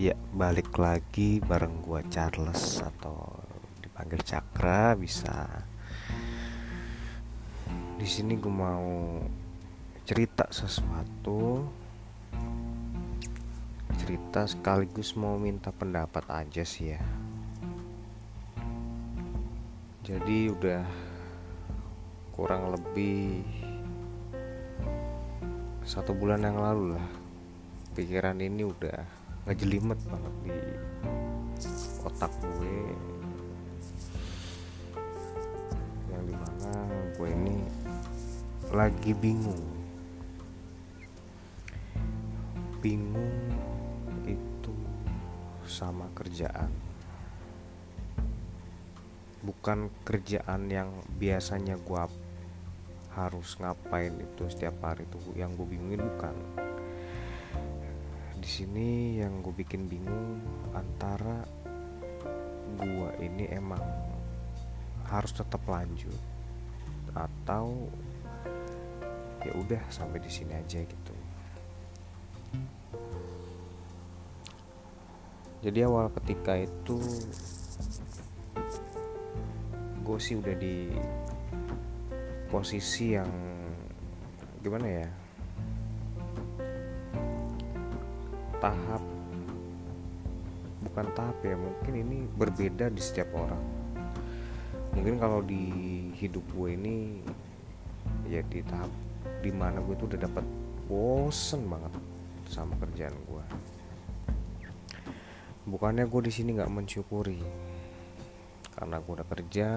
Ya, 0.00 0.16
balik 0.32 0.80
lagi 0.80 1.44
bareng 1.44 1.84
gua 1.84 2.00
Charles 2.08 2.80
atau 2.80 3.36
dipanggil 3.84 4.24
Cakra 4.24 4.96
bisa. 4.96 5.44
Di 8.00 8.08
sini 8.08 8.40
gue 8.40 8.48
mau 8.48 9.20
cerita 10.08 10.48
sesuatu. 10.48 11.68
Cerita 14.00 14.48
sekaligus 14.48 15.12
mau 15.20 15.36
minta 15.36 15.68
pendapat 15.68 16.24
aja 16.32 16.64
sih 16.64 16.96
ya. 16.96 17.04
Jadi 20.00 20.48
udah 20.48 20.80
kurang 22.32 22.72
lebih 22.72 23.44
satu 25.84 26.16
bulan 26.16 26.40
yang 26.40 26.56
lalu 26.56 26.96
lah 26.96 27.08
pikiran 27.92 28.40
ini 28.40 28.64
udah 28.64 29.19
ngejelimet 29.48 30.00
banget 30.08 30.34
di 30.44 30.58
otak 32.04 32.32
gue. 32.40 32.76
Yang 36.12 36.22
di 36.28 36.34
mana 36.36 36.72
gue 37.16 37.28
ini 37.28 37.56
lagi 38.72 39.12
bingung. 39.16 39.64
Bingung 42.80 43.36
itu 44.28 44.74
sama 45.64 46.08
kerjaan. 46.16 46.72
Bukan 49.40 49.88
kerjaan 50.04 50.68
yang 50.68 50.92
biasanya 51.16 51.80
gue 51.80 52.04
harus 53.10 53.58
ngapain 53.58 54.14
itu 54.20 54.46
setiap 54.46 54.78
hari 54.86 55.02
itu 55.02 55.18
yang 55.34 55.50
gue 55.58 55.66
bingungin 55.66 55.98
bukan 56.14 56.36
di 58.40 58.48
sini 58.48 59.20
yang 59.20 59.44
gue 59.44 59.52
bikin 59.52 59.84
bingung 59.84 60.40
antara 60.72 61.44
gue 62.80 63.10
ini 63.20 63.44
emang 63.52 63.84
harus 65.04 65.36
tetap 65.36 65.60
lanjut 65.68 66.16
atau 67.12 67.84
ya 69.44 69.52
udah 69.60 69.82
sampai 69.92 70.24
di 70.24 70.32
sini 70.32 70.56
aja 70.56 70.80
gitu. 70.80 71.14
Jadi 75.60 75.78
awal 75.84 76.08
ketika 76.16 76.56
itu 76.56 76.96
gue 80.00 80.18
sih 80.18 80.40
udah 80.40 80.56
di 80.56 80.88
posisi 82.48 83.12
yang 83.12 83.28
gimana 84.64 84.88
ya 84.88 85.08
tahap 88.60 89.02
bukan 90.90 91.06
tahap 91.16 91.36
ya 91.44 91.56
mungkin 91.56 91.94
ini 91.96 92.18
berbeda 92.36 92.92
di 92.92 93.00
setiap 93.00 93.32
orang. 93.36 93.62
Mungkin 94.90 95.22
kalau 95.22 95.40
di 95.44 95.64
hidup 96.18 96.42
gue 96.50 96.74
ini 96.74 97.24
ya 98.26 98.42
di 98.44 98.60
tahap 98.66 98.90
di 99.40 99.48
mana 99.54 99.78
gue 99.80 99.94
tuh 99.96 100.10
udah 100.10 100.20
dapat 100.26 100.44
bosen 100.90 101.64
banget 101.70 101.94
sama 102.50 102.74
kerjaan 102.82 103.14
gue. 103.14 103.44
Bukannya 105.70 106.04
gue 106.10 106.20
di 106.26 106.32
sini 106.34 106.56
nggak 106.58 106.72
mensyukuri 106.72 107.40
karena 108.74 108.96
gue 108.98 109.12
udah 109.12 109.28
kerja 109.28 109.68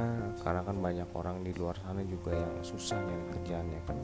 karena 0.41 0.61
kan 0.63 0.77
banyak 0.79 1.09
orang 1.13 1.43
di 1.43 1.51
luar 1.53 1.75
sana 1.83 2.01
juga 2.07 2.33
yang 2.33 2.53
susah 2.65 2.97
nyari 2.97 3.25
kerjaannya 3.37 3.81
kan. 3.85 3.97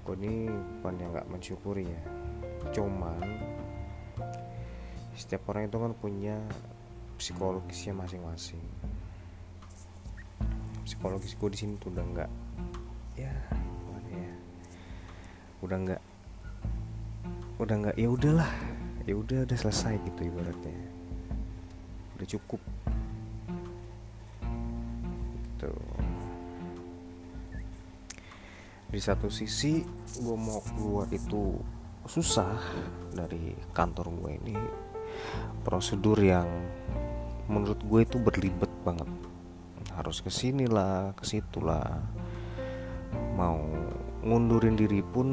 Gue 0.00 0.14
ini 0.16 0.48
bukan 0.48 0.94
yang 0.96 1.10
nggak 1.12 1.28
mensyukuri 1.28 1.84
ya 1.84 2.02
cuman 2.70 3.18
setiap 5.18 5.42
orang 5.50 5.68
itu 5.68 5.76
kan 5.76 5.92
punya 5.92 6.36
psikologisnya 7.20 7.92
masing-masing. 7.92 8.62
Psikologis 10.86 11.36
gue 11.36 11.50
di 11.52 11.58
sini 11.60 11.72
tuh 11.76 11.92
udah 11.92 12.02
nggak 12.02 12.30
ya 13.20 13.34
gimana 13.52 14.08
ya 14.10 14.32
udah 15.60 15.76
nggak 15.86 16.02
udah 17.60 17.74
nggak 17.84 17.96
ya 18.00 18.08
udahlah 18.08 18.50
ya 19.04 19.14
udah 19.18 19.44
udah 19.44 19.56
selesai 19.58 20.00
gitu 20.08 20.20
ibaratnya. 20.30 20.72
Udah 22.16 22.26
cukup. 22.26 22.60
Gitu. 25.44 25.72
Di 28.90 29.00
satu 29.04 29.28
sisi 29.28 29.84
gue 30.18 30.36
mau 30.40 30.64
keluar 30.64 31.06
itu 31.12 31.60
susah. 32.06 32.56
Dari 33.10 33.52
kantor 33.74 34.14
gue 34.22 34.32
ini 34.38 34.56
prosedur 35.66 36.16
yang 36.22 36.46
menurut 37.50 37.80
gue 37.82 38.00
itu 38.06 38.16
berlibet 38.16 38.70
banget. 38.86 39.08
Harus 39.92 40.22
ke 40.22 40.30
sini 40.30 40.64
lah 40.70 41.12
ke 41.18 41.26
situ 41.26 41.60
lah. 41.60 42.00
Mau 43.36 43.58
ngundurin 44.22 44.78
diri 44.78 45.02
pun 45.02 45.28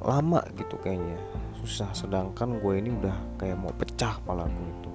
lama 0.00 0.40
gitu 0.56 0.80
kayaknya. 0.80 1.20
Susah. 1.60 1.92
Sedangkan 1.92 2.58
gue 2.58 2.74
ini 2.80 2.90
udah 2.90 3.36
kayak 3.36 3.60
mau 3.60 3.70
pecah 3.74 4.18
palaku 4.24 4.62
itu. 4.80 4.92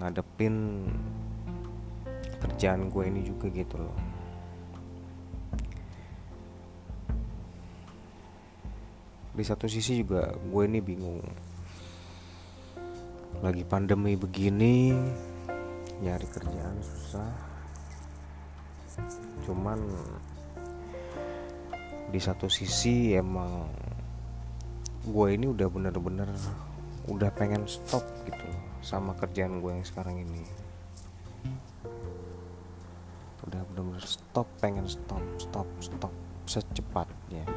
Ngadepin 0.00 0.54
kerjaan 2.42 2.90
gue 2.90 3.04
ini 3.06 3.22
juga 3.22 3.46
gitu 3.54 3.78
loh 3.78 4.11
di 9.32 9.40
satu 9.40 9.64
sisi 9.64 10.04
juga 10.04 10.28
gue 10.36 10.62
ini 10.68 10.84
bingung. 10.84 11.24
Lagi 13.40 13.64
pandemi 13.64 14.12
begini 14.12 14.92
nyari 16.04 16.26
kerjaan 16.28 16.76
susah. 16.84 17.32
Cuman 19.48 19.80
di 22.12 22.20
satu 22.20 22.44
sisi 22.52 23.16
emang 23.16 23.72
gue 25.08 25.28
ini 25.32 25.48
udah 25.48 25.68
bener-bener 25.72 26.28
udah 27.08 27.32
pengen 27.32 27.64
stop 27.64 28.04
gitu 28.28 28.46
sama 28.84 29.16
kerjaan 29.16 29.64
gue 29.64 29.72
yang 29.72 29.86
sekarang 29.88 30.20
ini. 30.20 30.44
Udah 33.48 33.64
bener-bener 33.72 34.04
stop 34.04 34.44
pengen 34.60 34.84
stop 34.84 35.24
stop 35.40 35.66
stop 35.80 36.12
secepatnya 36.44 37.48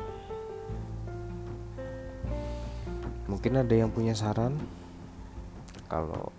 mungkin 3.46 3.62
ada 3.62 3.78
yang 3.78 3.94
punya 3.94 4.18
saran? 4.18 4.58
Kalau 5.86 6.34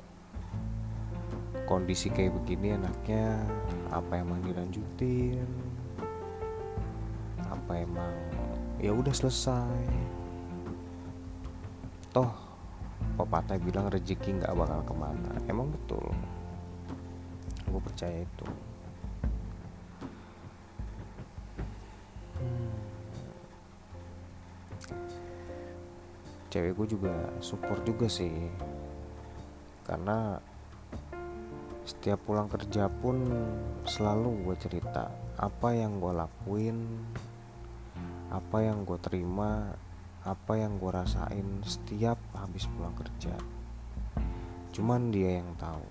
kondisi 1.71 2.11
kayak 2.11 2.35
begini 2.35 2.75
enaknya 2.75 3.47
apa 3.95 4.27
emang 4.27 4.43
dilanjutin? 4.43 5.47
Apa 7.47 7.79
emang 7.79 8.11
ya 8.83 8.91
udah 8.91 9.15
selesai. 9.15 9.87
Toh 12.11 12.35
pepatah 13.15 13.55
bilang 13.63 13.87
rezeki 13.87 14.43
nggak 14.43 14.59
bakal 14.59 14.83
ke 14.83 14.95
mana. 14.99 15.31
Emang 15.47 15.71
betul. 15.71 16.11
Gue 17.71 17.83
percaya 17.87 18.27
itu 18.27 18.51
cewek 26.57 26.73
gue 26.73 26.97
juga 26.97 27.13
support 27.45 27.85
juga 27.85 28.09
sih. 28.09 28.33
Karena 29.85 30.41
setiap 31.85 32.25
pulang 32.25 32.49
kerja 32.49 32.89
pun 32.89 33.21
selalu 33.85 34.49
gue 34.49 34.57
cerita 34.57 35.13
apa 35.37 35.77
yang 35.77 36.01
gue 36.01 36.17
lakuin 36.17 36.81
apa 38.33 38.59
yang 38.65 38.89
gue 38.89 38.97
terima 38.99 39.77
apa 40.27 40.59
yang 40.59 40.81
gue 40.81 40.89
rasain 40.89 41.61
setiap 41.61 42.17
habis 42.33 42.65
pulang 42.73 42.97
kerja. 42.97 43.37
Cuman 44.73 45.13
dia 45.13 45.45
yang 45.45 45.53
tahu. 45.61 45.87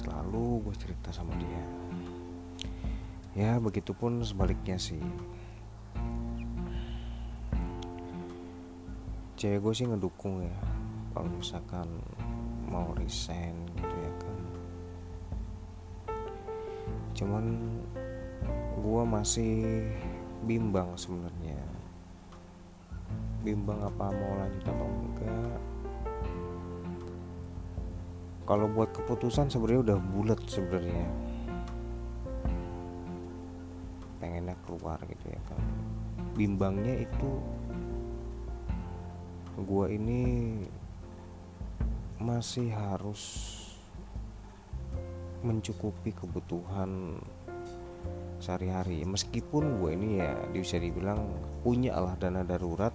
Selalu 0.00 0.64
gue 0.64 0.74
cerita 0.80 1.12
sama 1.12 1.36
dia. 1.36 1.62
Ya 3.36 3.60
begitupun 3.60 4.24
sebaliknya 4.24 4.80
sih 4.80 5.04
cewek 9.44 9.60
gue 9.60 9.74
sih 9.76 9.84
ngedukung 9.84 10.40
ya. 10.40 10.56
Kalau 11.12 11.28
misalkan 11.28 11.84
mau 12.64 12.96
resign 12.96 13.52
gitu 13.76 13.92
ya 13.92 14.12
kan. 14.16 14.38
Cuman 17.12 17.44
gue 18.80 19.02
masih 19.04 19.84
bimbang 20.48 20.96
sebenarnya. 20.96 21.60
Bimbang 23.44 23.84
apa 23.84 24.16
mau 24.16 24.32
lanjut 24.40 24.64
atau 24.64 24.88
enggak. 24.88 25.60
Kalau 28.48 28.66
buat 28.72 28.96
keputusan 28.96 29.52
sebenarnya 29.52 29.92
udah 29.92 29.98
bulat 30.08 30.40
sebenarnya. 30.48 31.04
Pengennya 34.24 34.56
keluar 34.64 34.96
gitu 35.04 35.28
ya 35.28 35.40
kan. 35.52 35.60
Bimbangnya 36.32 37.04
itu 37.04 37.44
gua 39.58 39.86
ini 39.86 40.58
masih 42.18 42.72
harus 42.72 43.22
mencukupi 45.44 46.16
kebutuhan 46.16 47.20
sehari-hari. 48.40 49.04
Meskipun 49.04 49.80
gue 49.80 49.90
ini 49.92 50.08
ya 50.24 50.32
bisa 50.52 50.80
dibilang 50.80 51.28
punya 51.60 51.96
lah 52.00 52.16
dana 52.16 52.40
darurat 52.40 52.92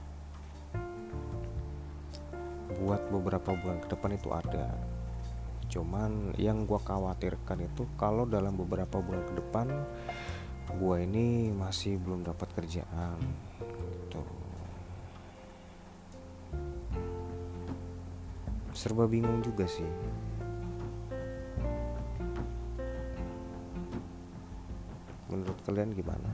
buat 2.80 3.02
beberapa 3.14 3.54
bulan 3.54 3.78
ke 3.86 3.88
depan 3.94 4.12
itu 4.18 4.30
ada. 4.34 4.74
Cuman 5.70 6.34
yang 6.42 6.66
gue 6.66 6.80
khawatirkan 6.82 7.66
itu 7.66 7.86
kalau 8.02 8.26
dalam 8.26 8.58
beberapa 8.58 8.98
bulan 8.98 9.26
ke 9.30 9.34
depan 9.38 9.68
gue 10.70 10.98
ini 11.02 11.50
masih 11.50 11.98
belum 11.98 12.26
dapat 12.26 12.50
kerjaan 12.54 13.18
serba 18.80 19.04
bingung 19.12 19.44
juga 19.44 19.68
sih. 19.68 19.84
Menurut 25.28 25.60
kalian 25.68 25.92
gimana? 25.92 26.32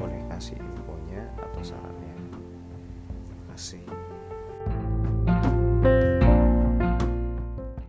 Boleh 0.00 0.24
kasih 0.32 0.56
infonya 0.56 1.20
atau 1.36 1.60
sarannya? 1.60 2.16
Kasih 3.52 3.84